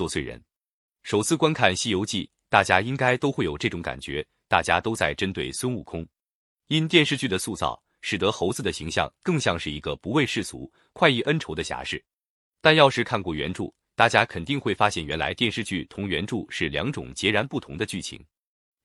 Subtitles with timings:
[0.00, 0.42] 作祟人。
[1.02, 6.08] 首次观看《西游记》，大家应该都会有这种感觉，大家都在针对孙悟空。
[6.68, 12.02] 因电视剧的塑造，使得猴子的形象更像是一个不畏世俗、快意恩仇的侠士。
[12.62, 18.18] 但要是看过原著，大家肯定会发现，原来电视剧同原著是两种截然不同的剧情。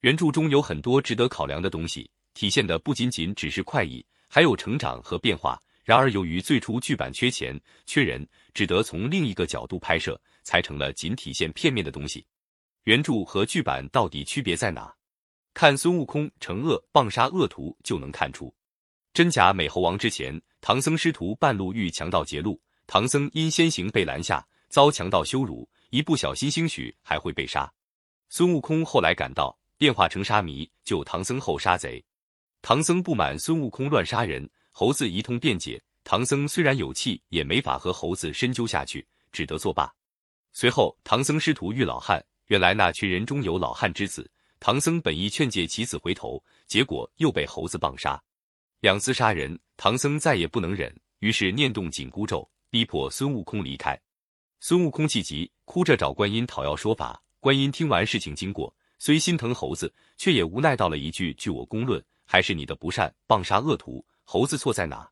[0.01, 5.57] 原著中有很多值得考量的东西，体现的不仅仅只是快意，还有成长和变化。
[5.85, 12.25] 然而，由于最初剧版缺钱、缺人，只得从另一个角度拍摄，才成了仅体现片面的东西。
[12.83, 14.95] 原著和剧版到底区别在哪？
[15.53, 18.53] 看孙悟空惩恶棒杀恶徒就能看出。
[19.13, 27.69] 真假美猴王之前，唐僧师徒半路遇强盗劫路，唐僧因先行被拦下，遭强盗羞辱，一不小心兴许还会被杀。
[28.29, 32.03] 孙悟空后来赶到，变化成沙弥救唐僧后杀贼。
[32.61, 34.49] 唐僧不满孙悟空乱杀人。
[34.77, 39.89] 猴子一通辩解，唐僧虽然有气，也没法和猴子深究下去，只得作罢。
[40.57, 44.31] 随后，唐僧师徒遇老汉，原来那群人中有老汉之子。
[44.57, 48.17] 唐僧本意劝诫其子回头，结果又被猴子棒杀。
[48.79, 53.99] 两次杀人，唐僧再也不能忍，于是念动紧箍咒，逼迫孙悟空离开。
[54.61, 57.21] 孙悟空气急，哭着找观音讨要说法。
[57.41, 65.05] 观音听完事情经过，虽心疼猴子，却也无奈道了一句：“据我公论，还是你的不善，棒杀恶徒。”猴子错在哪？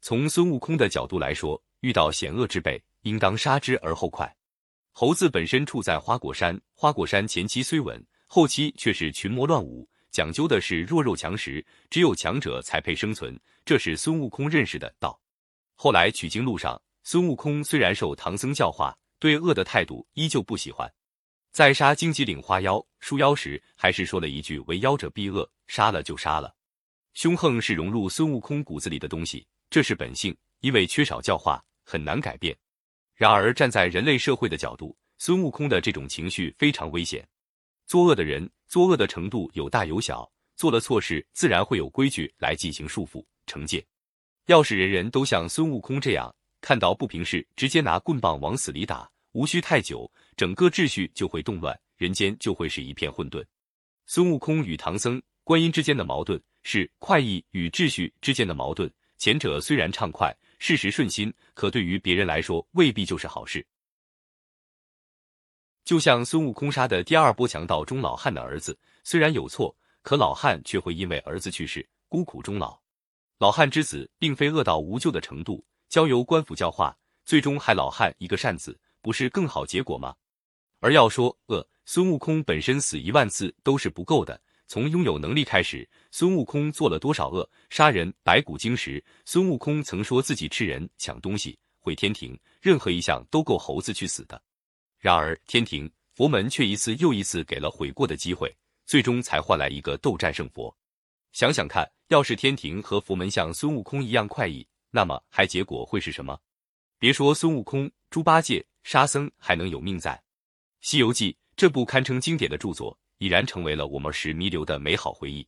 [0.00, 4.32] 从孙悟空的角度来说，遇到险恶之辈，应当杀之而后快。
[4.98, 15.20] 猴子本身处在花果山，花果山前期虽稳，后期却是群魔乱舞，讲究的是弱肉强食，只有强者才配生存，这是孙悟空认识的道。
[15.74, 20.90] 后来取经路上，孙悟空虽然受唐僧教化，对恶的态度依旧不喜欢。
[21.52, 26.56] 在杀荆棘岭花妖、树妖时，还是说了一句“为妖者必恶”，杀了就杀了。
[27.12, 32.56] 凶横是融入孙悟空骨子里的东西，这是本性，因为缺少教化，很难改变。
[33.16, 37.26] 然而，站在人类社会的角度，孙悟空的这种情绪非常危险。
[37.86, 43.82] 作恶的人，作恶的程度有大有小，做了错事，自然会有规矩来进行束缚惩戒。
[44.46, 53.42] 要是人人都像孙悟空这样，看到不平事直接拿棍棒往死里打，无需太久，整个秩序就会动乱，人间就会是一片混沌。
[54.04, 56.40] 孙悟空与唐僧、观音之间的矛盾。
[56.68, 63.66] 是快意与秩序之间的矛盾，前者虽然畅快，事实顺心，可对于别人来说未必就是好事。
[65.84, 72.76] 就像孙悟空杀的第二波强盗中老汉的儿子，虽然有错，可老汉却会因为儿子去世孤苦终老。
[73.38, 80.16] 老汉之子并非恶到无救的程度，交由官府教化，最终害老汉一个善子，不是更好结果吗？
[80.80, 84.40] 而要说恶，孙悟空本身死一万次都是不够的。
[84.68, 87.48] 从拥有能力开始，孙悟空做了多少恶？
[87.70, 94.42] 杀人、白骨精时，孙悟空曾说自己吃人、抢东西、毁天庭，任何一项都够猴子去死的。
[94.98, 98.52] 然而天庭、佛门却一次又一次给了悔过的机会，
[98.86, 100.76] 最终才换来一个斗战胜佛。
[101.32, 106.36] 想想看，要是天庭和佛门像孙悟空一样快意，那么还结果会是什么？
[106.98, 110.12] 别说孙悟空、猪八戒、沙僧还能有命在，
[110.80, 112.98] 《西游记》这部堪称经典的著作。
[113.18, 115.46] 已然成为了我们时弥留的美好回忆。